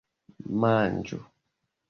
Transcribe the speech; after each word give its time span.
manĝu 0.63 1.21